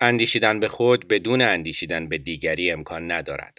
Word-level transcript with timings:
اندیشیدن 0.00 0.60
به 0.60 0.68
خود 0.68 1.08
بدون 1.08 1.42
اندیشیدن 1.42 2.08
به 2.08 2.18
دیگری 2.18 2.70
امکان 2.70 3.12
ندارد. 3.12 3.58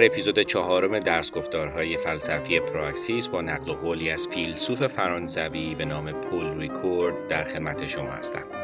در 0.00 0.06
اپیزود 0.06 0.38
چهارم 0.38 0.98
درس 0.98 1.32
گفتارهای 1.32 1.96
فلسفی 1.96 2.60
پراکسیس 2.60 3.28
با 3.28 3.40
نقل 3.40 3.72
قولی 3.72 4.10
از 4.10 4.28
فیلسوف 4.28 4.86
فرانسوی 4.86 5.74
به 5.74 5.84
نام 5.84 6.12
پل 6.12 6.58
ریکور 6.58 7.28
در 7.28 7.44
خدمت 7.44 7.86
شما 7.86 8.10
هستم. 8.10 8.59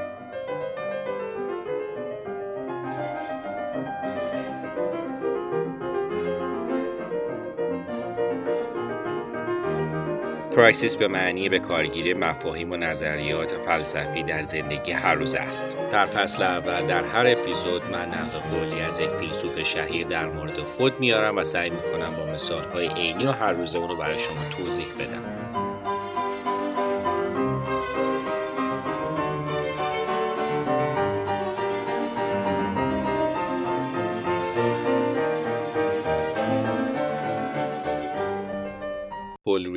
پراکسیس 10.56 10.96
به 10.96 11.08
معنی 11.08 11.48
به 11.48 11.58
کارگیری 11.58 12.14
مفاهیم 12.14 12.72
و 12.72 12.76
نظریات 12.76 13.52
فلسفی 13.66 14.22
در 14.22 14.42
زندگی 14.42 14.92
هرروزه 14.92 15.34
است. 15.34 15.76
در 15.90 16.06
فصل 16.06 16.42
اول 16.42 16.86
در 16.86 17.04
هر 17.04 17.26
اپیزود 17.26 17.82
من 17.92 18.08
نقل 18.08 18.38
قولی 18.38 18.80
از 18.80 19.00
یک 19.00 19.10
فیلسوف 19.10 19.62
شهیر 19.62 20.06
در 20.06 20.26
مورد 20.26 20.60
خود 20.60 21.00
میارم 21.00 21.38
و 21.38 21.44
سعی 21.44 21.70
می‌کنم 21.70 22.16
با 22.16 22.26
مثالهای 22.26 22.88
عینی 22.88 23.26
و 23.26 23.32
هر 23.32 23.52
روزه 23.52 23.78
اون 23.78 23.88
رو 23.88 23.96
برای 23.96 24.18
شما 24.18 24.44
توضیح 24.56 24.86
بدم. 24.98 25.65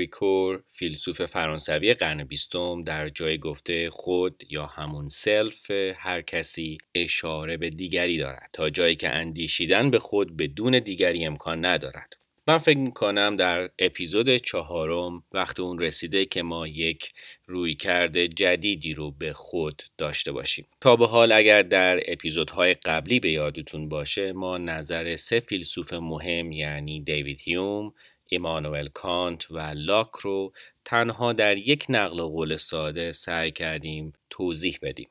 پل 0.10 0.16
ریکور 0.16 0.64
فیلسوف 0.72 1.22
فرانسوی 1.22 1.94
قرن 1.94 2.24
بیستم 2.24 2.84
در 2.84 3.10
جایی 3.10 3.38
گفته 3.38 3.90
خود 3.90 4.44
یا 4.50 4.66
همون 4.66 5.08
self 5.08 5.72
هر 5.96 6.22
کسی 6.22 6.78
اشاره 6.96 7.58
به 7.58 7.70
دیگری 7.70 8.18
دارد 8.18 8.50
تا 8.54 8.70
جایی 8.70 8.96
که 8.96 9.10
اندیشیدن 9.10 9.92
به 9.92 10.00
خود 10.00 10.38
بدون 10.38 10.80
دیگری 10.80 11.26
امکان 11.26 11.66
ندارد. 11.66 12.18
من 12.48 12.58
فکر 12.58 12.78
می‌کنم 12.78 13.36
در 13.36 13.70
اپیزود 13.80 14.38
چهارم 14.38 15.24
وقت 15.32 15.60
اون 15.60 15.80
رسیده 15.80 16.26
که 16.26 16.44
ما 16.44 16.68
یک 16.68 17.14
رویکرد 17.48 18.26
جدیدی 18.26 18.94
رو 18.94 19.12
به 19.12 19.34
خود 19.34 19.84
داشته 19.98 20.32
باشیم. 20.32 20.66
تا 20.82 20.96
به 20.96 21.08
حال 21.08 21.32
اگر 21.32 21.62
در 21.62 22.00
اپیزودهای 22.08 22.74
قبلی 22.74 23.20
به 23.20 23.32
یادتون 23.32 23.90
باشه 23.90 24.32
ما 24.32 24.58
نظر 24.58 25.16
سه 25.16 25.40
فیلسوف 25.40 25.94
مهم 25.94 26.52
یعنی 26.52 27.02
دیوید 27.02 27.40
هیوم 27.42 27.94
ایمانوئل 28.30 28.88
کانت 28.88 29.52
و 29.52 29.74
لاک 29.76 30.12
رو 30.22 30.54
تنها 30.86 31.34
در 31.34 31.58
یک 31.58 31.86
نقل 31.90 32.22
قول 32.22 32.58
ساده 32.58 33.12
سعی 33.12 33.52
کردیم 33.52 34.14
توضیح 34.30 34.80
بدیم. 34.82 35.10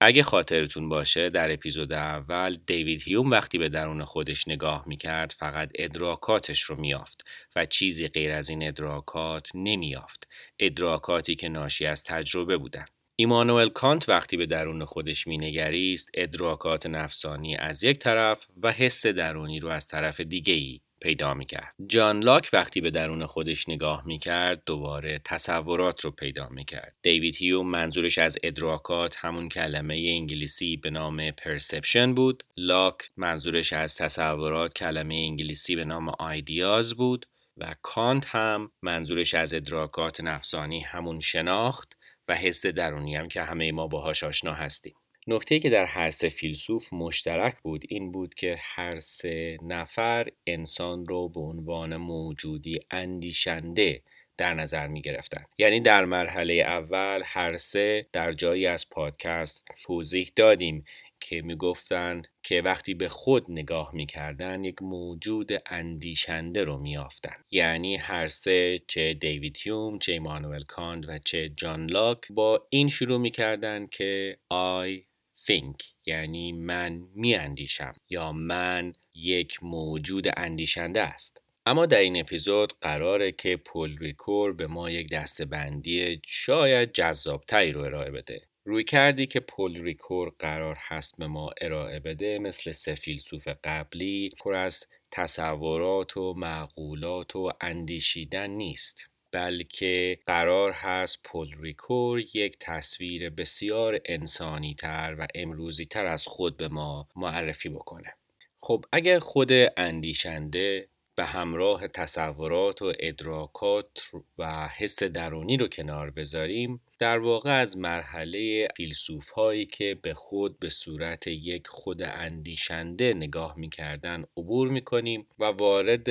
اگه 0.00 0.22
خاطرتون 0.22 0.88
باشه 0.88 1.30
در 1.30 1.52
اپیزود 1.52 1.92
اول 1.92 2.56
دیوید 2.66 3.02
هیوم 3.02 3.30
وقتی 3.30 3.58
به 3.58 3.68
درون 3.68 4.04
خودش 4.04 4.48
نگاه 4.48 4.84
می‌کرد 4.86 5.34
فقط 5.38 5.70
ادراکاتش 5.74 6.62
رو 6.62 6.80
می‌یافت 6.80 7.24
و 7.56 7.66
چیزی 7.66 8.08
غیر 8.08 8.32
از 8.32 8.50
این 8.50 8.68
ادراکات 8.68 9.50
نمی‌یافت 9.54 10.28
ادراکاتی 10.58 11.34
که 11.34 11.48
ناشی 11.48 11.86
از 11.86 12.04
تجربه 12.04 12.56
بودن 12.56 12.84
ایمانوئل 13.16 13.68
کانت 13.68 14.08
وقتی 14.08 14.36
به 14.36 14.46
درون 14.46 14.84
خودش 14.84 15.26
مینگریست 15.26 16.10
ادراکات 16.14 16.86
نفسانی 16.86 17.56
از 17.56 17.84
یک 17.84 17.98
طرف 17.98 18.46
و 18.62 18.72
حس 18.72 19.06
درونی 19.06 19.60
رو 19.60 19.68
از 19.68 19.88
طرف 19.88 20.20
دیگه 20.20 20.54
ای 20.54 20.80
پیدا 21.06 21.34
می‌کرد. 21.34 21.74
جان 21.86 22.20
لاک 22.20 22.50
وقتی 22.52 22.80
به 22.80 22.90
درون 22.90 23.26
خودش 23.26 23.68
نگاه 23.68 24.06
می‌کرد 24.06 24.62
دوباره 24.66 25.20
تصورات 25.24 26.04
رو 26.04 26.10
پیدا 26.10 26.48
می‌کرد. 26.48 26.96
دیوید 27.02 27.36
هیوم 27.36 27.68
منظورش 27.70 28.18
از 28.18 28.38
ادراکات 28.42 29.16
همون 29.18 29.48
کلمه 29.48 29.94
انگلیسی 29.94 30.76
به 30.76 30.90
نام 30.90 31.30
پرسپشن 31.30 32.14
بود. 32.14 32.44
لاک 32.56 32.94
منظورش 33.16 33.72
از 33.72 33.96
تصورات 33.96 34.74
کلمه 34.74 35.14
انگلیسی 35.14 35.76
به 35.76 35.84
نام 35.84 36.08
آیدیاز 36.08 36.94
بود 36.94 37.26
و 37.56 37.74
کانت 37.82 38.26
هم 38.26 38.70
منظورش 38.82 39.34
از 39.34 39.54
ادراکات 39.54 40.20
نفسانی 40.20 40.80
همون 40.80 41.20
شناخت 41.20 41.96
و 42.28 42.34
حس 42.34 42.66
درونی 42.66 43.16
هم 43.16 43.28
که 43.28 43.42
همه 43.42 43.72
ما 43.72 43.86
باهاش 43.86 44.24
آشنا 44.24 44.52
هستیم. 44.52 44.94
نکته 45.28 45.58
که 45.58 45.70
در 45.70 45.84
هر 45.84 46.10
سه 46.10 46.28
فیلسوف 46.28 46.92
مشترک 46.92 47.56
بود 47.62 47.84
این 47.88 48.12
بود 48.12 48.34
که 48.34 48.56
هر 48.60 48.98
سه 48.98 49.58
نفر 49.62 50.28
انسان 50.46 51.06
رو 51.06 51.28
به 51.28 51.40
عنوان 51.40 51.96
موجودی 51.96 52.80
اندیشنده 52.90 54.02
در 54.38 54.54
نظر 54.54 54.86
می 54.86 55.02
گرفتن. 55.02 55.44
یعنی 55.58 55.80
در 55.80 56.04
مرحله 56.04 56.54
اول 56.54 57.22
هر 57.24 57.56
سه 57.56 58.06
در 58.12 58.32
جایی 58.32 58.66
از 58.66 58.90
پادکست 58.90 59.64
توضیح 59.82 60.32
دادیم 60.36 60.84
که 61.20 61.42
می‌گفتند 61.42 62.28
که 62.42 62.62
وقتی 62.62 62.94
به 62.94 63.08
خود 63.08 63.50
نگاه 63.50 63.90
می‌کردن 63.94 64.64
یک 64.64 64.82
موجود 64.82 65.50
اندیشنده 65.66 66.64
رو 66.64 66.78
میافتن 66.78 67.36
یعنی 67.50 67.96
هر 67.96 68.28
سه 68.28 68.80
چه 68.88 69.14
دیوید 69.14 69.58
هیوم 69.62 69.98
چه 69.98 70.12
ایمانوئل 70.12 70.62
کانت 70.62 71.08
و 71.08 71.18
چه 71.18 71.48
جان 71.48 71.90
لاک 71.90 72.18
با 72.30 72.66
این 72.70 72.88
شروع 72.88 73.18
می‌کردن 73.18 73.86
که 73.86 74.38
I 74.48 75.02
think. 75.46 75.82
یعنی 76.06 76.52
من 76.52 77.02
می 77.14 77.34
اندیشم 77.34 77.92
یا 78.10 78.32
من 78.32 78.92
یک 79.14 79.58
موجود 79.62 80.24
اندیشنده 80.36 81.02
است. 81.02 81.42
اما 81.66 81.86
در 81.86 81.98
این 81.98 82.20
اپیزود 82.20 82.72
قراره 82.80 83.32
که 83.32 83.56
پل 83.56 83.98
ریکور 83.98 84.52
به 84.52 84.66
ما 84.66 84.90
یک 84.90 85.10
دسته‌بندی 85.10 86.20
شاید 86.26 86.92
جذابتری 86.92 87.72
رو 87.72 87.80
ارائه 87.80 88.10
بده. 88.10 88.40
روی 88.64 88.84
کردی 88.84 89.26
که 89.26 89.40
پل 89.40 89.82
ریکور 89.82 90.32
قرار 90.38 90.76
هست 90.78 91.18
به 91.18 91.26
ما 91.26 91.50
ارائه 91.60 92.00
بده 92.00 92.38
مثل 92.38 92.72
سه 92.72 92.94
فیلسوف 92.94 93.48
قبلی 93.64 94.30
پر 94.38 94.54
از 94.54 94.86
تصورات 95.10 96.16
و 96.16 96.34
معقولات 96.34 97.36
و 97.36 97.50
اندیشیدن 97.60 98.50
نیست. 98.50 99.10
بلکه 99.36 100.18
قرار 100.26 100.72
هست 100.72 101.20
پل 101.24 101.48
ریکور 101.60 102.18
یک 102.18 102.56
تصویر 102.60 103.30
بسیار 103.30 104.00
انسانی 104.04 104.74
تر 104.74 105.16
و 105.18 105.26
امروزی 105.34 105.86
تر 105.86 106.06
از 106.06 106.26
خود 106.26 106.56
به 106.56 106.68
ما 106.68 107.08
معرفی 107.16 107.68
بکنه. 107.68 108.14
خب 108.60 108.84
اگر 108.92 109.18
خود 109.18 109.50
اندیشنده 109.76 110.88
به 111.16 111.24
همراه 111.24 111.88
تصورات 111.88 112.82
و 112.82 112.92
ادراکات 113.00 114.10
و 114.38 114.68
حس 114.68 115.02
درونی 115.02 115.56
رو 115.56 115.68
کنار 115.68 116.10
بذاریم 116.10 116.80
در 116.98 117.18
واقع 117.18 117.60
از 117.60 117.78
مرحله 117.78 118.68
فیلسوف 118.76 119.30
هایی 119.30 119.66
که 119.66 119.98
به 120.02 120.14
خود 120.14 120.58
به 120.58 120.68
صورت 120.68 121.26
یک 121.26 121.66
خود 121.66 122.02
اندیشنده 122.02 123.14
نگاه 123.14 123.58
می‌کردن 123.58 124.24
عبور 124.36 124.68
می‌کنیم 124.68 125.26
و 125.38 125.44
وارد 125.44 126.06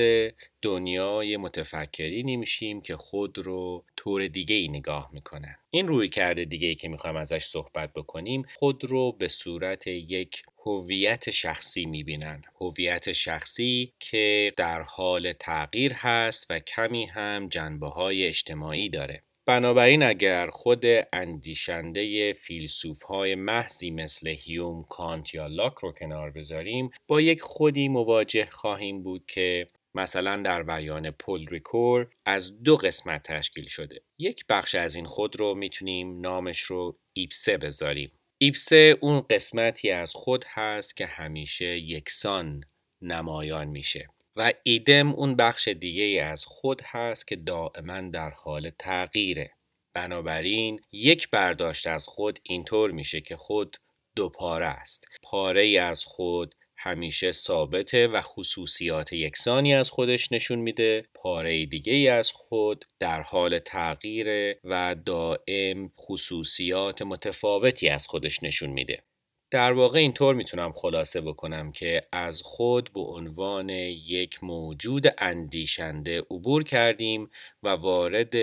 دنیای 0.61 1.37
متفکرینی 1.37 2.37
میشیم 2.37 2.81
که 2.81 2.97
خود 2.97 3.37
رو 3.37 3.83
طور 3.97 4.27
دیگه 4.27 4.55
ای 4.55 4.67
نگاه 4.67 5.09
می‌کنن 5.13 5.55
این 5.69 5.87
روی 5.87 6.09
کرده 6.09 6.45
دیگه 6.45 6.67
ای 6.67 6.75
که 6.75 6.87
می‌خوایم 6.87 7.15
ازش 7.15 7.43
صحبت 7.43 7.93
بکنیم 7.93 8.45
خود 8.59 8.85
رو 8.85 9.11
به 9.11 9.27
صورت 9.27 9.87
یک 9.87 10.43
هویت 10.65 11.29
شخصی 11.29 11.85
می‌بینن. 11.85 12.41
هویت 12.61 13.11
شخصی 13.11 13.93
که 13.99 14.47
در 14.57 14.81
حال 14.81 15.33
تغییر 15.33 15.93
هست 15.93 16.47
و 16.49 16.59
کمی 16.59 17.05
هم 17.05 17.47
جنبه 17.47 17.87
های 17.89 18.27
اجتماعی 18.27 18.89
داره. 18.89 19.21
بنابراین 19.45 20.03
اگر 20.03 20.47
خود 20.47 20.85
اندیشنده 21.13 22.33
فیلسوف 22.33 23.03
های 23.03 23.35
محضی 23.35 23.91
مثل 23.91 24.27
هیوم، 24.27 24.83
کانت 24.83 25.33
یا 25.33 25.47
لاک 25.47 25.73
رو 25.73 25.91
کنار 25.91 26.31
بذاریم 26.31 26.91
با 27.07 27.21
یک 27.21 27.41
خودی 27.41 27.87
مواجه 27.87 28.47
خواهیم 28.51 29.03
بود 29.03 29.25
که 29.25 29.67
مثلا 29.95 30.41
در 30.41 30.63
بیان 30.63 31.11
پل 31.11 31.47
ریکور 31.47 32.07
از 32.25 32.63
دو 32.63 32.77
قسمت 32.77 33.23
تشکیل 33.23 33.67
شده. 33.67 34.01
یک 34.17 34.45
بخش 34.49 34.75
از 34.75 34.95
این 34.95 35.05
خود 35.05 35.39
رو 35.39 35.55
می‌تونیم 35.55 36.21
نامش 36.21 36.61
رو 36.61 36.97
ایپسه 37.13 37.57
بذاریم. 37.57 38.11
ایپسه 38.37 38.97
اون 39.01 39.21
قسمتی 39.21 39.91
از 39.91 40.13
خود 40.13 40.45
هست 40.47 40.95
که 40.95 41.05
همیشه 41.05 41.65
یکسان 41.65 42.63
نمایان 43.01 43.67
میشه 43.67 44.07
و 44.35 44.53
ایدم 44.63 45.11
اون 45.13 45.35
بخش 45.35 45.67
دیگه 45.67 46.23
از 46.23 46.45
خود 46.45 46.81
هست 46.85 47.27
که 47.27 47.35
دائما 47.35 48.01
در 48.01 48.29
حال 48.29 48.69
تغییره. 48.79 49.51
بنابراین 49.93 50.81
یک 50.91 51.29
برداشت 51.29 51.87
از 51.87 52.07
خود 52.07 52.39
اینطور 52.43 52.91
میشه 52.91 53.21
که 53.21 53.35
خود 53.35 53.77
دو 54.15 54.29
پاره 54.29 54.67
است. 54.67 55.07
پاره 55.23 55.79
از 55.81 56.03
خود 56.03 56.55
همیشه 56.85 57.31
ثابته 57.31 58.07
و 58.07 58.21
خصوصیات 58.21 59.13
یکسانی 59.13 59.73
از 59.73 59.89
خودش 59.89 60.31
نشون 60.31 60.59
میده 60.59 61.05
پاره 61.13 61.65
دیگه 61.65 61.93
ای 61.93 62.07
از 62.07 62.31
خود 62.31 62.85
در 62.99 63.21
حال 63.21 63.59
تغییر 63.59 64.57
و 64.63 64.95
دائم 65.05 65.91
خصوصیات 65.99 67.01
متفاوتی 67.01 67.89
از 67.89 68.07
خودش 68.07 68.43
نشون 68.43 68.69
میده. 68.69 69.03
در 69.51 69.73
واقع 69.73 69.99
اینطور 69.99 70.35
می‌تونم 70.35 70.71
خلاصه 70.71 71.21
بکنم 71.21 71.71
که 71.71 72.07
از 72.11 72.41
خود 72.41 72.93
به 72.93 73.01
عنوان 73.01 73.69
یک 73.69 74.43
موجود 74.43 75.03
اندیشنده 75.17 76.19
عبور 76.19 76.63
کردیم 76.63 77.29
و 77.63 77.69
وارد 77.69 78.35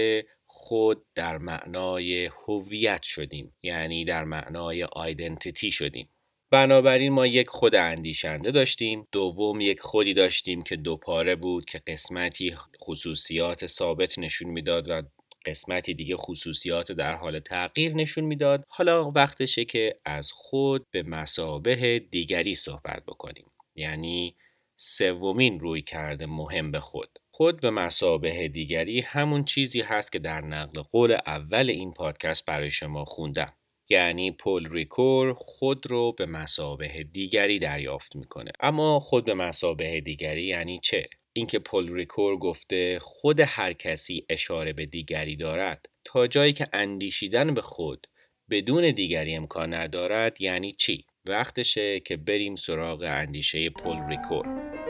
خود 0.46 1.04
در 1.14 1.38
معنای 1.38 2.30
هویت 2.46 3.02
شدیم 3.02 3.52
یعنی 3.62 4.04
در 4.04 4.24
معنای 4.24 4.84
آیدنتیتی 4.84 5.70
شدیم. 5.70 6.08
بنابراین 6.52 7.12
ما 7.12 7.26
یک 7.26 7.48
خود 7.48 7.74
اندیشنده 7.74 8.50
داشتیم. 8.50 9.08
دوم 9.12 9.60
یک 9.60 9.80
خودی 9.80 10.14
داشتیم 10.14 10.62
که 10.62 10.76
دو 10.76 10.96
پاره 10.96 11.36
بود 11.36 11.64
که 11.64 11.82
قسمتی 11.86 12.54
خصوصیات 12.82 13.66
ثابت 13.66 14.18
نشون 14.18 14.50
می‌داد 14.50 14.90
و 14.90 15.02
قسمتی 15.46 15.94
دیگه 15.94 16.16
خصوصیات 16.16 16.92
در 16.92 17.14
حال 17.14 17.40
تغییر 17.40 17.94
نشون 17.94 18.24
می‌داد. 18.24 18.64
حالا 18.68 19.10
وقتشه 19.10 19.64
که 19.64 19.96
از 20.04 20.32
خود 20.32 20.86
به 20.90 21.02
مسابه 21.02 21.98
دیگری 22.10 22.54
صحبت 22.54 23.02
بکنیم. 23.06 23.46
یعنی 23.74 24.34
سومین 24.76 25.60
روی 25.60 25.82
کرده 25.82 26.26
مهم 26.26 26.70
به 26.70 26.80
خود. 26.80 27.18
خود 27.30 27.60
به 27.60 27.70
مسابه 27.70 28.48
دیگری 28.48 29.00
همون 29.00 29.44
چیزی 29.44 29.80
هست 29.80 30.12
که 30.12 30.18
در 30.18 30.40
نقل 30.40 30.82
قول 30.82 31.16
اول 31.26 31.70
این 31.70 31.92
پادکست 31.92 32.46
برای 32.46 32.70
شما 32.70 33.04
خوندم. 33.04 33.52
یعنی 33.92 34.30
پل 34.30 34.68
ریکور 34.70 35.32
خود 35.32 35.86
رو 35.86 36.12
به 36.12 36.26
مثابه 36.26 37.06
دیگری 37.12 37.58
دریافت 37.58 38.16
می‌کنه. 38.16 38.52
اما 38.60 39.00
خود 39.00 39.24
به 39.24 39.34
مثابه 39.34 40.00
دیگری 40.00 40.44
یعنی 40.44 40.80
چه؟ 40.82 41.06
اینکه 41.32 41.58
پل 41.58 41.94
ریکور 41.94 42.36
گفته 42.38 42.98
خود 43.02 43.40
هر 43.40 43.72
کسی 43.72 44.26
اشاره 44.28 44.72
به 44.72 44.86
دیگری 44.86 45.36
دارد. 45.36 45.86
تا 46.04 46.26
جایی 46.26 46.52
که 46.52 46.68
اندیشیدن 46.72 47.54
به 47.54 47.62
خود 47.62 48.06
بدون 48.50 48.90
دیگری 48.90 49.34
امکان 49.34 49.74
ندارد 49.74 50.40
یعنی 50.40 50.72
چی؟ 50.72 51.04
وقتشه 51.28 52.00
که 52.00 52.16
بریم 52.16 52.56
سراغ 52.56 53.02
اندیشه 53.02 53.70
پل 53.70 53.96
ریکور 54.08 54.81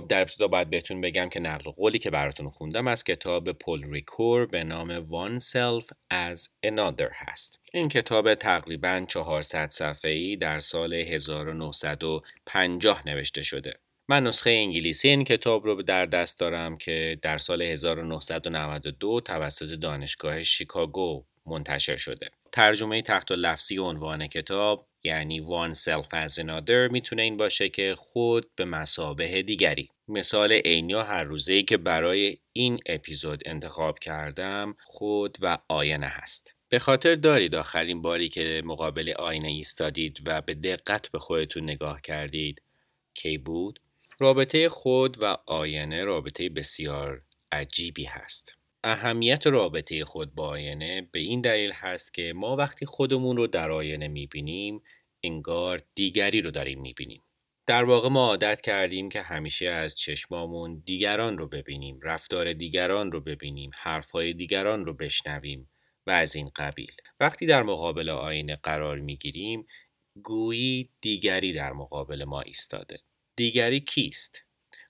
خب 0.00 0.08
در 0.08 0.20
ابتدا 0.20 0.48
باید 0.48 0.70
بهتون 0.70 1.00
بگم 1.00 1.28
که 1.28 1.40
نقل 1.40 1.70
قولی 1.70 1.98
که 1.98 2.10
براتون 2.10 2.50
خوندم 2.50 2.86
از 2.86 3.04
کتاب 3.04 3.52
پل 3.52 3.90
ریکور 3.90 4.46
به 4.46 4.64
نام 4.64 5.02
One 5.02 5.40
Self 5.40 5.86
as 6.12 6.48
Another 6.66 7.08
هست. 7.12 7.60
این 7.72 7.88
کتاب 7.88 8.34
تقریبا 8.34 9.04
400 9.08 9.70
صفحه‌ای 9.70 10.36
در 10.36 10.60
سال 10.60 10.94
1950 10.94 13.08
نوشته 13.08 13.42
شده. 13.42 13.74
من 14.08 14.26
نسخه 14.26 14.50
انگلیسی 14.50 15.08
این 15.08 15.24
کتاب 15.24 15.64
رو 15.64 15.82
در 15.82 16.06
دست 16.06 16.40
دارم 16.40 16.78
که 16.78 17.18
در 17.22 17.38
سال 17.38 17.62
1992 17.62 19.20
توسط 19.20 19.80
دانشگاه 19.80 20.42
شیکاگو 20.42 21.24
منتشر 21.46 21.96
شده. 21.96 22.30
ترجمه 22.52 23.02
تحت 23.02 23.32
لفظی 23.32 23.78
عنوان 23.78 24.26
کتاب 24.26 24.86
یعنی 25.08 25.42
one 25.42 25.74
self 25.74 26.06
as 26.26 26.44
another 26.44 26.90
می‌تونه 26.90 27.22
این 27.22 27.36
باشه 27.36 27.68
که 27.68 27.94
خود 27.98 28.46
به 28.56 28.64
مسابه 28.64 29.42
دیگری. 29.42 29.88
مثال 30.08 30.52
عینی 30.52 30.94
هر 30.94 31.24
روزه 31.24 31.52
ای 31.52 31.62
که 31.62 31.76
برای 31.76 32.38
این 32.52 32.78
اپیزود 32.86 33.42
انتخاب 33.46 33.98
کردم 33.98 34.76
خود 34.84 35.38
و 35.40 35.58
آینه 35.68 36.06
هست. 36.06 36.54
به 36.68 36.78
خاطر 36.78 37.14
دارید 37.14 37.54
آخرین 37.54 38.02
باری 38.02 38.28
که 38.28 38.62
مقابل 38.64 39.12
آینه 39.18 39.48
ایستادید 39.48 40.20
و 40.26 40.40
به 40.40 40.54
دقت 40.54 41.10
به 41.10 41.18
خودتون 41.18 41.62
نگاه 41.62 42.00
کردید 42.00 42.62
کی 43.14 43.38
بود؟ 43.38 43.80
رابطه 44.18 44.68
خود 44.68 45.22
و 45.22 45.36
آینه 45.46 46.04
رابطه 46.04 46.48
بسیار 46.48 47.22
عجیبی 47.52 48.04
هست. 48.04 48.56
اهمیت 48.84 49.46
رابطه 49.46 50.04
خود 50.04 50.34
با 50.34 50.48
آینه 50.48 51.08
به 51.12 51.18
این 51.18 51.40
دلیل 51.40 51.72
هست 51.72 52.14
که 52.14 52.32
ما 52.36 52.56
وقتی 52.56 52.86
خودمون 52.86 53.36
رو 53.36 53.46
در 53.46 53.70
آینه 53.70 54.08
می‌بینیم 54.08 54.82
انگار 55.22 55.82
دیگری 55.94 56.40
رو 56.40 56.50
داریم 56.50 56.80
می‌بینیم. 56.80 57.22
در 57.66 57.84
واقع 57.84 58.08
ما 58.08 58.26
عادت 58.26 58.60
کردیم 58.60 59.08
که 59.08 59.22
همیشه 59.22 59.70
از 59.70 59.94
چشمامون 59.94 60.82
دیگران 60.86 61.38
رو 61.38 61.46
ببینیم 61.48 62.00
رفتار 62.02 62.52
دیگران 62.52 63.12
رو 63.12 63.20
ببینیم 63.20 63.70
حرفهای 63.74 64.32
دیگران 64.32 64.84
رو 64.84 64.94
بشنویم 64.94 65.70
و 66.06 66.10
از 66.10 66.36
این 66.36 66.50
قبیل. 66.56 66.92
وقتی 67.20 67.46
در 67.46 67.62
مقابل 67.62 68.08
آینه 68.08 68.56
قرار 68.56 68.98
می‌گیریم 68.98 69.66
گویی 70.22 70.90
دیگری 71.00 71.52
در 71.52 71.72
مقابل 71.72 72.24
ما 72.24 72.40
ایستاده. 72.40 72.98
دیگری 73.36 73.80
کیست؟ 73.80 74.44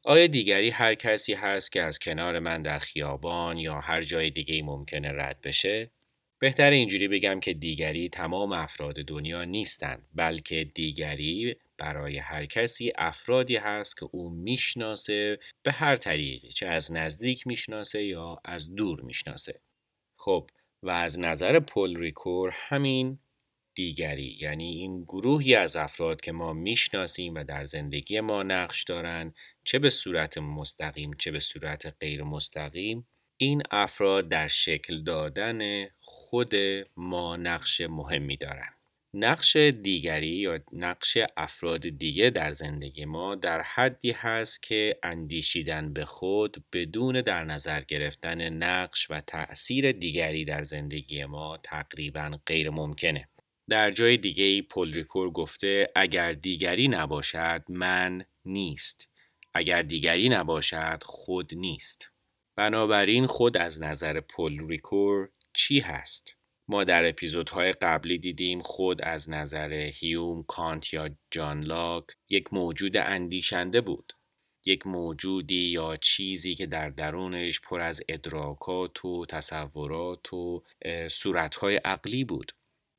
آیا 0.05 0.27
دیگری 0.27 0.71
هر 0.71 0.95
کسی 0.95 1.35
هست 1.35 1.73
که 1.73 1.83
از 1.83 1.99
کنار 1.99 2.39
من 2.39 2.63
در 2.63 2.79
خیابان 2.79 3.59
یا 3.59 3.81
هر 3.81 4.03
جای 4.03 4.31
دیگه 4.31 4.63
ممکنه 4.63 5.13
رد 5.13 5.41
بشه؟ 5.41 5.91
بهتر 6.39 6.71
اینجوری 6.71 7.09
بگم 7.09 7.41
که 7.41 7.55
دیگری 7.55 8.09
تمام 8.09 8.53
افراد 8.53 8.95
دنیا 8.95 9.45
نیستند 9.45 10.07
بلکه 10.15 10.65
دیگری 10.75 11.57
برای 11.79 12.19
هر 12.19 12.47
کسی 12.47 12.93
افرادی 12.97 13.57
هست 13.57 13.97
که 13.97 14.07
او 14.13 14.31
می‌شناسه 14.31 15.39
به 15.63 15.73
هر 15.73 15.97
طریقی 15.97 16.49
چه 16.49 16.67
از 16.67 16.93
نزدیک 16.93 17.47
می‌شناسه 17.47 18.05
یا 18.05 18.41
از 18.45 18.75
دور 18.75 19.01
می‌شناسه. 19.01 19.61
خب 20.17 20.51
و 20.83 20.91
از 20.91 21.21
نظر 21.21 21.61
پل 21.61 21.97
ریکور 21.97 22.51
همین 22.53 23.19
دیگری 23.75 24.37
یعنی 24.41 24.65
این 24.65 25.03
گروهی 25.03 25.55
از 25.55 25.77
افراد 25.77 26.21
که 26.21 26.33
ما 26.33 26.53
می‌شناسیم 26.53 27.35
و 27.35 27.45
در 27.45 27.65
زندگی 27.65 28.21
ما 28.21 28.43
نقش 28.43 28.85
دارن 28.85 29.35
چه 29.65 29.79
به 29.79 29.91
صورت 29.91 30.39
مستقیم 30.39 31.11
چه 31.19 31.31
به 31.31 31.41
صورت 31.41 31.95
غیر 32.01 32.23
مستقیم 32.23 33.09
این 33.41 33.63
افراد 33.71 34.29
در 34.29 34.49
شکل 34.49 35.03
دادن 35.03 35.87
خود 36.01 36.55
ما 36.97 37.37
نقش 37.37 37.81
مهمی 37.81 38.37
دارن. 38.37 38.69
نقش 39.15 39.57
دیگری 39.57 40.29
یا 40.29 40.61
نقش 40.73 41.19
افراد 41.37 41.89
دیگه 41.89 42.31
در 42.31 42.53
زندگی 42.53 43.05
ما 43.05 43.35
در 43.35 43.63
حدی 43.63 44.11
هست 44.11 44.63
که 44.63 44.99
اندیشیدن 45.03 45.93
به 45.93 46.05
خود 46.05 46.65
بدون 46.73 47.21
در 47.21 47.45
نظر 47.45 47.81
گرفتن 47.81 48.49
نقش 48.49 49.11
و 49.11 49.21
تأثیر 49.21 49.93
دیگری 49.93 50.45
در 50.45 50.63
زندگی 50.63 51.25
ما 51.25 51.59
تقریبا 51.63 52.39
غیر 52.47 52.71
ممکنه 52.71 53.29
در 53.69 53.91
جای 53.91 54.17
دیگه 54.17 54.45
ای 54.45 54.63
پولریکور 54.63 55.31
گفته 55.31 55.89
اگر 55.97 56.33
دیگری 56.33 56.89
نباشد 56.89 57.65
من 57.69 58.25
نیست. 58.45 59.09
اگر 59.55 59.83
دیگری 59.83 60.29
نباشد 60.29 61.03
خود 61.03 61.55
نیست. 61.55 62.11
بنابراین 62.59 63.27
خود 63.27 63.57
از 63.57 63.83
نظر 63.83 64.21
پولریکور 64.21 65.29
چی 65.53 65.81
هست؟ 65.81 66.37
ما 66.69 66.85
در 66.85 67.09
اپیزودهای 67.09 67.73
قبلی 67.73 68.19
دیدیم 68.19 68.61
خود 68.61 69.03
از 69.03 69.31
نظر 69.31 69.73
هیوم 69.73 70.43
کانت 70.43 70.95
یا 70.95 71.11
جان 71.31 71.63
لاک 71.63 72.05
یک 72.29 72.53
موجود 72.53 72.97
اندیشنده 72.97 73.81
بود. 73.81 74.13
یک 74.65 74.87
موجودی 74.87 75.71
یا 75.71 75.97
چیزی 75.97 76.55
که 76.55 76.67
در 76.67 76.91
درونش 76.91 77.61
پر 77.61 77.81
از 77.81 78.01
ادراکات 78.09 79.05
و 79.05 79.27
تصورات 79.27 80.33
و 80.33 80.63
صورتهای 81.11 81.77
عقلی 81.77 82.25
بود. 82.25 82.53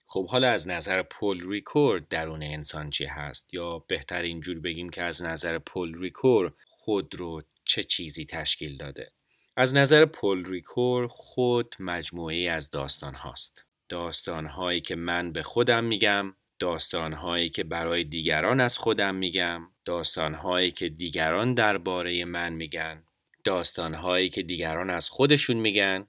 خب 0.08 0.28
حالا 0.28 0.50
از 0.50 0.68
نظر 0.68 1.04
پل 1.04 1.50
ریکور 1.50 2.08
درون 2.08 2.44
انسان 2.44 2.90
چی 2.90 3.06
هست؟ 3.06 3.54
یا 3.54 3.80
بهتر 3.88 4.22
اینجور 4.22 4.60
بگیم 4.60 4.90
که 4.90 5.04
از 5.04 5.24
نظر 5.24 5.58
پل 5.58 6.00
ریکور 6.00 6.54
خود 6.70 7.16
رو 7.16 7.42
چه 7.66 7.84
چیزی 7.84 8.26
تشکیل 8.26 8.78
داده؟ 8.78 9.12
از 9.60 9.76
نظر 9.76 10.06
پل 10.06 10.46
ریکور 10.46 11.08
خود 11.08 11.76
مجموعه‌ای 11.80 12.48
از 12.48 12.72
داستان 12.72 13.16
هاست. 13.16 13.66
داستان 13.90 14.46
هایی 14.46 14.82
که 14.82 14.96
من 14.96 15.32
به 15.32 15.44
خودم 15.44 15.84
میگم، 15.84 16.36
داستان 16.60 17.14
هایی 17.14 17.50
که 17.50 17.64
برای 17.64 18.04
دیگران 18.04 18.60
از 18.60 18.78
خودم 18.78 19.16
میگم، 19.16 19.62
داستان 19.86 20.34
هایی 20.34 20.72
که 20.72 20.90
دیگران 20.90 21.54
درباره 21.54 22.26
من 22.26 22.54
میگن، 22.54 23.04
داستان 23.44 23.94
هایی 23.94 24.30
که 24.30 24.44
دیگران 24.44 24.90
از 24.90 25.10
خودشون 25.10 25.58
میگن 25.58 26.08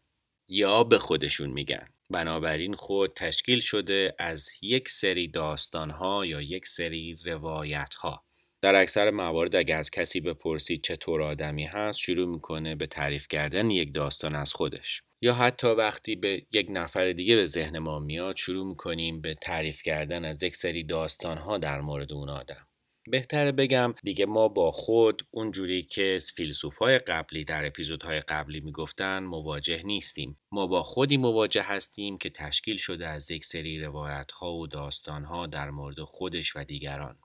یا 0.49 0.85
به 0.85 0.99
خودشون 0.99 1.51
میگن. 1.51 1.89
بنابراین 2.11 2.75
خود 2.75 3.13
تشکیل 3.17 3.61
شده 3.61 4.15
از 4.19 4.51
یک 4.63 4.89
سری 4.89 5.29
داستان 5.29 5.91
ها 5.91 6.27
یا 6.27 6.41
یک 6.41 6.67
سری 6.67 7.19
روایت 7.25 7.95
ها. 7.95 8.25
در 8.63 8.75
اکثر 8.75 9.11
موارد 9.11 9.57
اگر 9.57 9.79
از 9.79 9.91
کسی 9.91 10.21
بپرسید 10.21 10.83
چطور 10.83 11.23
آدمی 11.23 11.65
هست 11.65 11.99
شروع 11.99 12.29
می‌کنه 12.29 12.75
به 12.75 12.87
تعریف 12.87 13.29
کردن 13.29 13.71
یک 13.71 13.95
داستان 13.95 14.35
از 14.35 14.53
خودش. 14.53 15.03
یا 15.23 15.35
حتی 15.35 15.67
وقتی 15.67 16.17
به 16.17 16.43
یک 16.53 16.67
نفر 16.71 17.13
دیگه 17.13 17.37
به 17.37 17.45
ذهن 17.45 17.79
ما 17.79 17.99
میاد 17.99 18.37
شروع 18.37 18.67
می‌کنیم 18.67 19.21
به 19.21 19.35
تعریف 19.35 19.83
کردن 19.83 20.25
از 20.25 20.43
یک 20.43 20.57
سری 20.57 20.85
داستان 20.85 21.39
ها 21.39 21.59
در 21.59 21.81
مورد 21.81 22.13
اون 22.13 22.29
آدم. 22.29 22.67
بهتره 23.11 23.53
بگم 23.53 23.95
دیگه 24.03 24.27
ما 24.27 24.49
با 24.49 24.71
خود 24.71 25.23
اونجوری 25.31 25.83
که 25.83 26.19
فیلسوفای 26.37 26.99
قبلی 26.99 27.45
در 27.45 27.67
اپیزودهای 27.67 28.21
قبلی 28.21 28.61
می‌گفتن 28.61 29.19
مواجه 29.19 29.83
نیستیم. 29.83 30.39
ما 30.53 30.67
با 30.67 30.83
خودی 30.83 31.17
مواجه 31.17 31.63
هستیم 31.63 32.19
که 32.19 32.31
تشکیل 32.31 32.77
شده 32.77 33.07
از 33.09 33.31
یک 33.31 33.45
سری 33.45 33.81
روایت 33.81 34.33
ها 34.33 34.53
و 34.53 34.67
داستان 34.67 35.25
ها 35.25 35.47
در 35.47 35.71
مورد 35.71 36.01
خودش 36.01 36.57
و 36.57 36.65
دیگران. 36.65 37.19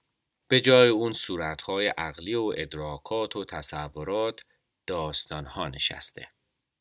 به 0.48 0.62
جای 0.62 0.90
اون 0.90 1.14
صورتهای 1.14 1.88
عقلی 1.88 2.36
و 2.36 2.54
ادراکات 2.58 3.36
و 3.36 3.46
تصورات 3.46 4.42
داستانها 4.88 5.70
نشسته. 5.70 6.28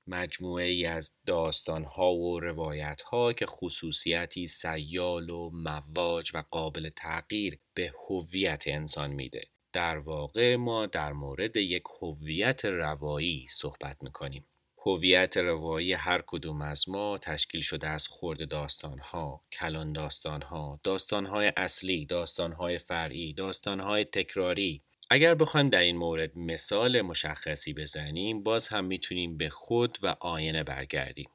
مجموعه 0.07 0.65
ای 0.65 0.87
از 0.87 1.13
داستانها 1.27 2.13
و 2.13 2.41
روایتها 2.41 3.33
که 3.33 3.47
خصوصیتی 3.47 4.47
سیال 4.47 5.31
و 5.31 5.51
مواج 5.51 6.31
و 6.35 6.45
قابل 6.51 6.89
تغییر 6.89 7.59
به 7.75 7.93
هویت 8.09 8.65
انسان 8.67 9.11
میده. 9.11 9.43
در 9.73 9.99
واقع 9.99 10.57
ما 10.57 10.87
در 10.87 11.13
مورد 11.13 11.57
یک 11.57 11.83
هویت 12.01 12.65
روایی 12.65 13.47
صحبت 13.47 14.03
می‌کنیم. 14.03 14.47
هویت 14.87 15.37
روایی 15.37 15.93
هر 15.93 16.23
کدوم 16.27 16.63
از 16.63 16.89
ما 16.89 17.19
تشکیل 17.19 17.61
شده 17.61 17.89
از 17.89 18.07
خورد 18.09 18.49
داستانها، 18.49 19.41
کلان 19.53 19.93
داستانها، 19.93 20.81
داستانهای 20.83 21.53
اصلی، 21.57 22.07
داستانهای 22.07 22.79
فرعی، 22.79 23.33
داستانهای 23.33 24.05
تکراری. 24.05 24.83
اگر 25.11 25.35
بخوایم 25.35 25.69
در 25.69 25.81
این 25.81 25.97
مورد 25.97 26.39
مثال 26.39 27.03
مشخصی 27.03 27.73
بزنیم 27.75 28.43
باز 28.43 28.69
هم 28.69 28.85
می‌تونیم 28.85 29.37
به 29.37 29.49
خود 29.49 29.99
و 30.03 30.17
آینه 30.21 30.65
برگردیم. 30.65 31.31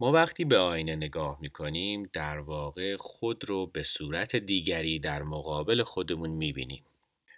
ما 0.00 0.12
وقتی 0.12 0.44
به 0.44 0.58
آینه 0.58 0.96
نگاه 0.96 1.38
می‌کنیم 1.40 2.10
در 2.12 2.38
واقع 2.38 2.96
خود 2.96 3.44
رو 3.48 3.66
به 3.66 3.82
صورت 3.82 4.36
دیگری 4.36 4.98
در 4.98 5.22
مقابل 5.22 5.82
خودمون 5.82 6.30
می‌بینیم. 6.30 6.84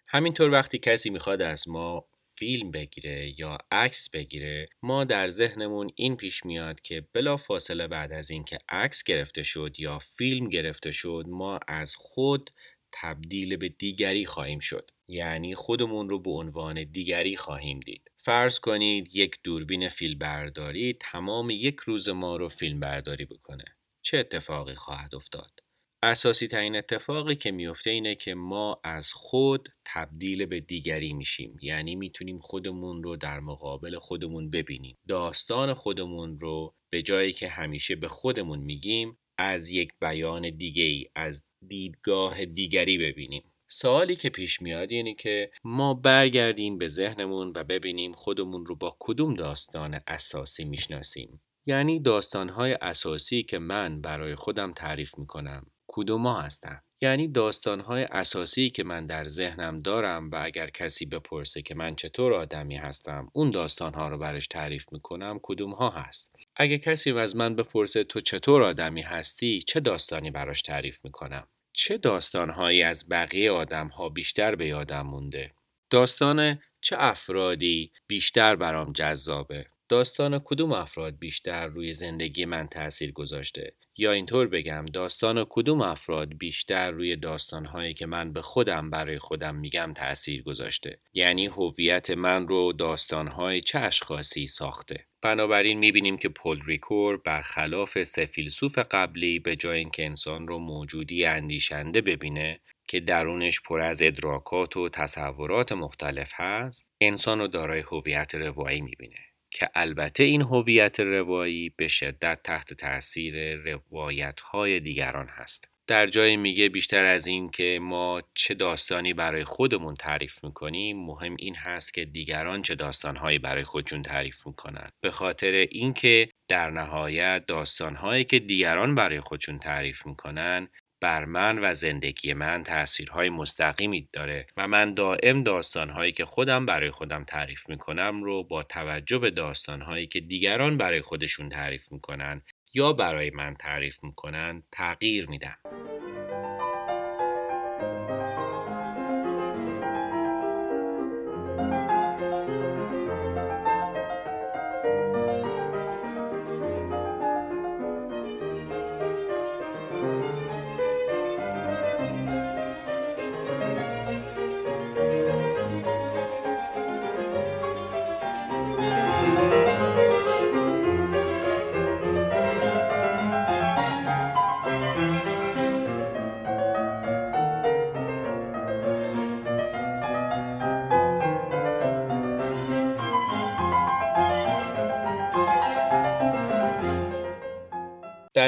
همینطور 0.06 0.50
وقتی 0.50 0.78
کسی 0.78 1.11
می‌خواد 1.11 1.42
از 1.42 1.68
ما 1.68 2.04
فیلم 2.38 2.71
بگیره 2.71 3.41
یا 3.41 3.59
عکس 3.71 4.11
بگیره 4.11 4.69
ما 4.83 5.05
در 5.05 5.29
ذهنمون 5.29 5.91
این 5.97 6.17
پیش 6.17 6.47
میاد 6.47 6.81
که 6.81 7.07
بلا 7.12 7.37
فاصله 7.37 7.87
بعد 7.87 8.12
از 8.12 8.31
اینکه 8.31 8.59
عکس 8.69 9.05
گرفته 9.05 9.43
شد 9.43 9.81
یا 9.81 9.99
فیلم 9.99 10.49
گرفته 10.49 10.91
شد 10.93 11.25
ما 11.29 11.61
از 11.69 11.95
خود 11.97 12.50
تبدیل 12.93 13.57
به 13.57 13.69
دیگری 13.69 14.26
خواهیم 14.26 14.59
شد. 14.59 14.91
یعنی 15.09 15.55
خودمون 15.55 16.09
رو 16.09 16.19
به 16.19 16.31
عنوان 16.31 16.85
دیگری 16.85 17.37
خواهیم 17.37 17.81
دید. 17.81 18.11
فرض 18.25 18.59
کنید 18.59 19.09
یک 19.17 19.38
دوربین 19.43 19.88
فیلم 19.88 20.19
برداری 20.19 20.97
تمام 21.00 21.50
یک 21.50 21.76
روز 21.76 22.09
ما 22.09 22.37
رو 22.37 22.49
فیلم 22.49 22.81
برداری 22.81 23.25
بکنه. 23.25 23.64
چه 24.03 24.19
اتفاقی 24.19 24.75
خواهد 24.75 25.14
افتاد؟ 25.14 25.61
اساسی 26.05 26.47
ترین 26.47 26.77
اتفاقی 26.77 27.37
که 27.37 27.51
میفته 27.51 27.91
اینه 27.91 28.15
که 28.15 28.35
ما 28.35 28.81
از 28.85 29.13
خود 29.13 29.69
تبدیل 29.85 30.47
به 30.47 30.61
دیگری 30.61 31.13
میشیم. 31.13 31.59
یعنی 31.63 31.97
می‌تونیم 31.97 32.39
خودمون 32.39 33.03
رو 33.03 33.17
در 33.17 33.41
مقابل 33.41 33.99
خودمون 33.99 34.51
ببینیم. 34.51 34.99
داستان 35.09 35.75
خودمون 35.75 36.41
رو 36.41 36.75
به 36.91 37.03
جایی 37.03 37.33
که 37.33 37.49
همیشه 37.49 37.97
به 37.97 38.09
خودمون 38.09 38.59
میگیم 38.59 39.19
از 39.39 39.71
یک 39.71 39.93
بیان 40.01 40.51
دیگه 40.51 40.83
ای 40.83 41.07
از 41.15 41.45
دیدگاه 41.69 42.45
دیگری 42.45 42.99
ببینیم. 42.99 43.43
سوالی 43.69 44.17
که 44.17 44.31
پیش 44.31 44.63
میاد 44.63 44.91
اینه 44.91 45.15
که 45.15 45.51
ما 45.65 45.95
برگردیم 45.95 46.79
به 46.79 46.89
ذهنمون 46.89 47.53
و 47.57 47.65
ببینیم 47.65 48.13
خودمون 48.13 48.67
رو 48.67 48.77
با 48.77 48.97
کدوم 49.01 49.35
داستان 49.35 50.01
اساسی 50.07 50.65
می‌شناسیم. 50.65 51.41
یعنی 51.67 52.01
داستانهای 52.01 52.73
اساسی 52.73 53.43
که 53.43 53.59
من 53.59 54.01
برای 54.01 54.35
خودم 54.35 54.73
تعریف 54.73 55.19
می‌کنم. 55.19 55.67
کدوما 55.97 56.41
هستن؟ 56.41 56.81
یعنی 57.01 57.29
داستانهای 57.29 58.05
اساسی 58.05 58.71
که 58.71 58.85
من 58.85 59.07
در 59.07 59.25
ذهنم 59.25 59.81
دارم 59.81 60.31
و 60.31 60.41
اگر 60.45 60.71
کسی 60.71 61.07
بپرسه 61.07 61.63
که 61.63 61.75
من 61.75 61.97
چطور 61.97 62.35
آدمی 62.35 62.77
هستم 62.77 63.29
اون 63.33 63.51
داستانها 63.51 64.09
رو 64.09 64.19
برش 64.19 64.47
تعریف 64.47 64.93
می‌کنم 64.93 65.41
کدوم 65.43 65.73
ها 65.73 65.91
هست؟ 65.91 66.37
اگه 66.57 66.79
کسی 66.79 67.13
از 67.13 67.37
من 67.37 67.57
بپرسه 67.57 68.05
تو 68.05 68.21
چطور 68.21 68.63
آدمی 68.63 69.03
هستی 69.03 69.63
چه 69.63 69.81
داستانی 69.81 70.31
براش 70.31 70.63
تعریف 70.63 70.99
می‌کنم؟ 71.05 71.47
چه 71.73 71.99
داستانهایی 71.99 72.83
از 72.83 73.09
بقیه 73.11 73.51
آدم 73.51 73.89
ها 73.89 74.09
بیشتر 74.09 74.55
به 74.55 74.67
یادم 74.67 75.07
مونده؟ 75.07 75.53
داستان 75.91 76.59
چه 76.81 76.97
افرادی 76.99 77.93
بیشتر 78.07 78.57
برام 78.57 78.93
جذابه؟ 78.93 79.67
داستان 79.89 80.39
کدوم 80.45 80.73
افراد 80.73 81.19
بیشتر 81.19 81.67
روی 81.67 81.93
زندگی 81.93 82.45
من 82.45 82.69
تاثیر 82.69 83.13
گذاشته؟ 83.13 83.75
یا 83.97 84.13
اینطور 84.13 84.49
بگم 84.49 84.85
داستان 84.93 85.47
کدوم 85.49 85.81
افراد 85.81 86.35
بیشتر 86.39 86.91
روی 86.91 87.17
داستانهایی 87.17 87.95
که 87.95 88.07
من 88.07 88.33
به 88.33 88.43
خودم 88.43 88.91
برای 88.91 89.19
خودم 89.19 89.55
میگم 89.55 89.93
تاثیر 89.97 90.43
گذاشته؟ 90.43 90.99
یعنی 91.13 91.47
هویت 91.47 92.11
من 92.11 92.49
رو 92.49 92.73
داستانهای 92.73 93.61
چه 93.61 93.79
اشخاصی 93.79 94.47
ساخته؟ 94.47 95.07
بنابراین 95.23 95.79
می‌بینیم 95.79 96.17
که 96.17 96.29
پل 96.29 96.61
ریکور 96.67 97.17
برخلاف 97.17 98.03
سه 98.03 98.27
فیلسوف 98.27 98.79
قبلی 98.79 99.39
به 99.39 99.57
جای 99.57 99.79
اینکه 99.79 100.05
انسان 100.05 100.49
رو 100.49 100.59
موجودی 100.59 101.25
اندیشنده 101.25 102.01
ببینه 102.01 102.61
که 102.89 103.01
درونش 103.01 103.61
پر 103.61 103.81
از 103.81 104.03
ادراکات 104.03 104.77
و 104.77 104.89
تصورات 104.89 105.73
مختلف 105.73 106.33
هست 106.35 106.89
انسان 107.01 107.39
رو 107.39 107.49
دارای 107.49 107.81
هویت 107.81 108.35
روایی 108.35 108.81
می‌بینه. 108.81 109.34
که 109.55 109.71
البته 109.75 110.25
این 110.25 110.43
هویت 110.43 111.01
روایی 111.01 111.73
به 111.77 111.89
شدت 111.89 112.41
تحت 112.45 112.75
تاثیر 112.75 113.55
روایت 113.55 114.41
های 114.41 114.81
دیگران 114.81 115.27
هست. 115.29 115.69
در 115.87 116.07
جای 116.07 116.37
میگه 116.37 116.69
بیشتر 116.69 117.05
از 117.05 117.27
این 117.27 117.51
که 117.51 117.79
ما 117.83 118.23
چه 118.35 118.55
داستانی 118.55 119.13
برای 119.13 119.45
خودمون 119.45 119.95
تعریف 119.95 120.45
می‌کنیم 120.45 121.07
مهم 121.07 121.37
این 121.39 121.55
هست 121.55 121.95
که 121.95 122.05
دیگران 122.05 122.63
چه 122.63 122.75
داستانهایی 122.75 123.39
برای 123.39 123.65
خودشون 123.65 124.03
تعریف 124.03 124.47
می‌کنن. 124.47 124.89
به 125.01 125.11
خاطر 125.11 125.53
اینکه 125.71 126.29
در 126.49 126.71
نهایت 126.71 127.45
داستانهایی 127.47 128.25
که 128.25 128.39
دیگران 128.39 128.95
برای 128.95 129.21
خودشون 129.21 129.59
تعریف 129.59 130.07
می‌کنن 130.07 130.69
بر 131.05 131.25
من 131.25 131.59
و 131.59 131.75
زندگی 131.75 132.35
من 132.35 132.65
تاثیرهای 132.65 133.29
مستقیمی 133.29 134.09
داره 134.13 134.47
و 134.57 134.69
من 134.69 134.95
دائم 134.95 135.43
داستانهایی 135.43 136.13
که 136.13 136.25
خودم 136.25 136.67
برای 136.67 136.91
خودم 136.91 137.25
تعریف 137.25 137.69
می‌کنم 137.69 138.23
رو 138.23 138.43
با 138.43 138.63
توجه 138.63 139.19
به 139.19 139.31
داستانهایی 139.31 140.07
که 140.07 140.21
دیگران 140.21 140.77
برای 140.77 141.01
خودشون 141.01 141.49
تعریف 141.49 141.93
می‌کنن 141.93 142.43
یا 142.75 142.93
برای 142.93 143.31
من 143.31 143.55
تعریف 143.55 144.05
می‌کنن 144.05 144.63
تغییر 144.73 145.27
میدم. 145.29 145.57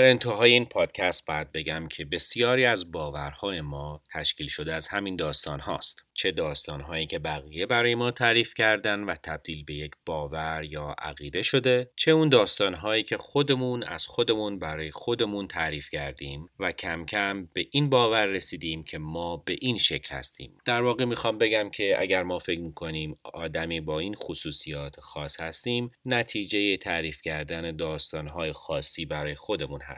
انتهای 0.07 0.53
این 0.53 0.65
پادکست 0.65 1.27
باید 1.27 1.53
بگم 1.53 1.89
که 1.89 2.05
بسیاری 2.05 2.65
از 2.65 2.93
باورهای 2.93 3.61
ما 3.61 4.03
تشکیل 4.13 4.49
شده 4.49 4.75
از 4.75 4.89
همین 4.89 5.17
داستان 5.17 5.61
هاست. 5.61 6.07
چه 6.15 6.31
داستان 6.31 6.81
هایی 6.81 7.07
که 7.07 7.19
بقیه 7.19 7.67
برای 7.67 7.95
ما 7.95 8.11
تعریف 8.11 8.55
کردن 8.55 9.01
و 9.01 9.15
تبدیل 9.15 9.65
به 9.65 9.75
یک 9.75 9.93
باور 10.07 10.63
یا 10.65 10.97
عقیده 10.99 11.43
شده 11.43 11.91
چه 11.97 12.11
اون 12.11 12.29
داستان 12.29 12.75
هایی 12.75 13.03
که 13.03 13.17
خودمون 13.17 13.83
از 13.83 14.07
خودمون 14.07 14.59
برای 14.59 14.91
خودمون 14.91 15.47
تعریف 15.49 15.89
کردیم 15.91 16.49
و 16.59 16.73
کم 16.73 17.07
کم 17.07 17.49
به 17.53 17.67
این 17.71 17.91
باور 17.91 18.27
رسیدیم 18.27 18.85
که 18.85 18.99
ما 18.99 19.37
به 19.37 19.57
این 19.61 19.77
شکل 19.77 20.15
هستیم 20.15 20.59
در 20.65 20.83
واقع 20.83 21.05
می‌خوام 21.05 21.39
بگم 21.39 21.71
که 21.71 21.97
اگر 21.99 22.23
ما 22.23 22.39
فکر 22.39 22.61
می‌کنیم 22.61 23.19
آدمی 23.23 23.81
با 23.81 23.99
این 23.99 24.15
خصوصیات 24.15 25.01
خاص 25.01 25.41
هستیم 25.41 25.91
نتیجه 26.05 26.77
تعریف 26.77 27.21
کردن 27.23 27.77
داستان 27.77 28.29
های 28.29 28.53
خاصی 28.53 29.07
برای 29.07 29.35
خودمون 29.35 29.81
هست 29.81 29.96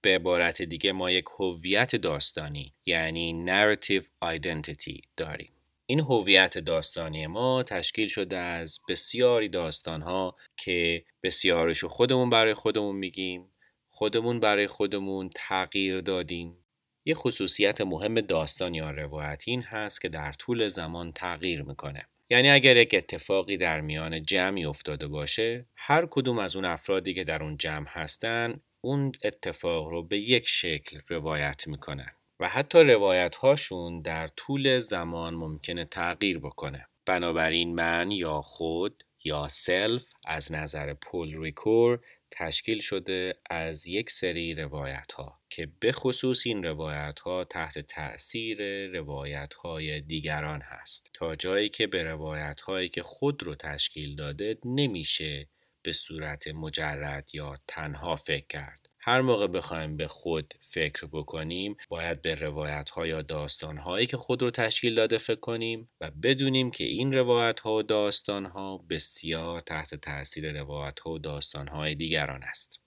به 0.00 0.14
عبارت 0.14 0.62
دیگه 0.62 0.92
ما 0.92 1.10
یک 1.10 1.24
هویت 1.38 1.96
داستانی 1.96 2.74
یعنی 2.86 3.44
narrative 3.46 4.04
identity 4.24 5.00
داریم. 5.16 5.52
این 5.86 6.00
هویت 6.00 6.58
داستانی 6.58 7.26
ما 7.26 7.62
تشکیل 7.62 8.08
شده 8.08 8.36
از 8.36 8.78
بسیاری 8.88 9.48
داستانها 9.48 10.36
که 10.56 11.04
بسیارشو 11.22 11.88
خودمون 11.88 12.30
برای 12.30 12.54
خودمون 12.54 12.96
میگیم 12.96 13.52
خودمون 13.90 14.40
برای 14.40 14.66
خودمون 14.66 15.30
تغییر 15.34 16.00
دادیم. 16.00 16.56
یه 17.04 17.14
خصوصیت 17.14 17.80
مهم 17.80 18.20
داستان 18.20 18.74
یا 18.74 18.90
روایت 18.90 19.42
این 19.46 19.62
هست 19.62 20.00
که 20.00 20.08
در 20.08 20.32
طول 20.32 20.68
زمان 20.68 21.12
تغییر 21.12 21.62
می‌کنه. 21.62 22.06
یعنی 22.30 22.50
اگر 22.50 22.76
یک 22.76 22.94
اتفاقی 22.94 23.56
در 23.56 23.80
میان 23.80 24.22
جمعی 24.22 24.64
افتاده 24.64 25.06
باشه 25.06 25.66
هر 25.76 26.06
کدوم 26.10 26.38
از 26.38 26.56
اون 26.56 26.64
افرادی 26.64 27.14
که 27.14 27.24
در 27.24 27.42
اون 27.42 27.56
جمع 27.56 27.86
هستن 27.88 28.60
اون 28.86 29.12
اتفاق 29.24 29.88
رو 29.88 30.02
به 30.02 30.18
یک 30.18 30.48
شکل 30.48 31.00
روایت 31.08 31.66
می‌کنن 31.66 32.10
و 32.40 32.48
حتی 32.48 32.78
روایت 32.78 33.36
هاشون 33.36 34.02
در 34.02 34.28
طول 34.28 34.78
زمان 34.78 35.34
ممکنه 35.34 35.84
تغییر 35.84 36.38
بکنه. 36.38 36.86
بنابراین 37.06 37.74
من 37.74 38.10
یا 38.10 38.40
خود 38.40 39.04
یا 39.24 39.48
self 39.48 40.04
از 40.26 40.52
نظر 40.52 40.94
پل 40.94 41.42
ریکور 41.42 42.00
تشکیل 42.30 42.80
شده 42.80 43.34
از 43.50 43.86
یک 43.86 44.10
سری 44.10 44.54
روایت 44.54 45.12
ها 45.12 45.40
که 45.50 45.68
به 45.80 45.92
خصوص 45.92 46.46
این 46.46 46.64
روایت 46.64 47.20
ها 47.20 47.44
تحت 47.44 47.78
تأثیر 47.78 48.86
روایت 48.86 49.54
های 49.54 50.00
دیگران 50.00 50.60
هست. 50.60 51.10
تا 51.14 51.34
جایی 51.34 51.68
که 51.68 51.86
به 51.86 52.04
روایت 52.04 52.60
هایی 52.60 52.88
که 52.88 53.02
خود 53.02 53.42
رو 53.42 53.54
تشکیل 53.54 54.16
داده 54.16 54.58
نمیشه 54.64 55.48
به 55.86 55.92
صورت 55.92 56.48
مجرد 56.48 57.28
یا 57.34 57.56
تنها 57.66 58.16
فکر 58.16 58.46
کرد 58.46 58.88
هر 59.00 59.20
موقع 59.20 59.46
بخوایم 59.46 59.96
به 59.96 60.08
خود 60.08 60.54
فکر 60.60 61.06
بکنیم 61.12 61.76
باید 61.88 62.22
به 62.22 62.34
روایت 62.34 62.90
ها 62.90 63.06
یا 63.06 63.22
داستان 63.22 63.78
هایی 63.78 64.06
که 64.06 64.16
خود 64.16 64.42
رو 64.42 64.50
تشکیل 64.50 64.94
داده 64.94 65.18
فکر 65.18 65.40
کنیم 65.40 65.88
و 66.00 66.10
بدونیم 66.22 66.70
که 66.70 66.84
این 66.84 67.14
روایت 67.14 67.60
ها 67.60 67.74
و 67.74 67.82
داستان 67.82 68.46
ها 68.46 68.78
بسیار 68.90 69.60
تحت 69.60 69.94
تاثیر 69.94 70.60
روایت 70.60 71.00
ها 71.00 71.10
و 71.10 71.18
داستان 71.18 71.68
های 71.68 71.94
دیگران 71.94 72.42
است. 72.42 72.85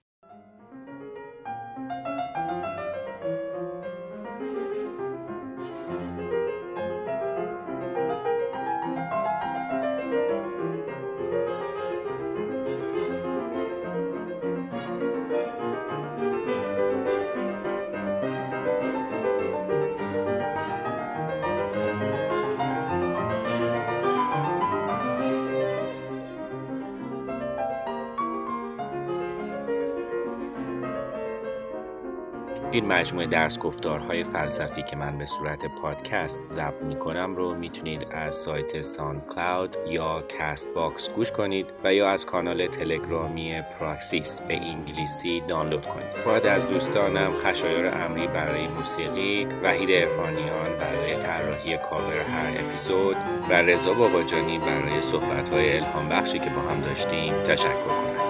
این 32.80 32.88
مجموعه 32.88 33.28
درس 33.28 33.60
گفتارهای 33.60 34.24
فلسفی 34.24 34.84
که 34.84 34.96
من 34.96 35.18
به 35.18 35.26
صورت 35.26 35.66
پادکست 35.66 36.46
ضبط 36.46 36.82
می 36.82 36.96
کنم 36.96 37.36
رو 37.36 37.56
می‌تونید 37.56 38.08
از 38.12 38.36
سایت 38.36 38.82
ساند 38.82 39.28
کلاود 39.28 39.78
یا 39.88 40.22
کست 40.22 40.70
باکس 40.74 41.10
گوش 41.10 41.32
کنید 41.32 41.74
و 41.84 41.94
یا 41.94 42.10
از 42.10 42.26
کانال 42.26 42.68
تلگرامی 42.68 43.62
پراکسیس 43.62 44.42
به 44.42 44.58
انگلیسی 44.58 45.42
دانلود 45.42 45.86
کنید. 45.86 46.26
باید 46.26 46.46
از 46.46 46.68
دوستانم 46.68 47.34
خشایار 47.34 47.86
امری 47.86 48.28
برای 48.28 48.68
موسیقی، 48.68 49.48
وحید 49.64 49.90
ارفانیان 49.92 50.78
برای 50.80 51.16
طراحی 51.16 51.78
کاور 51.78 52.20
هر 52.20 52.64
اپیزود 52.64 53.18
و 53.50 53.54
رضا 53.54 53.94
باباجانی 53.94 54.60
برای 54.60 55.02
صحبتهای 55.02 55.78
الهام 55.78 56.10
بخشی 56.10 56.40
که 56.40 56.50
با 56.50 56.62
هم 56.62 56.82
داشتیم 56.82 57.44
تشکر 57.44 57.74
کنم. 57.74 58.29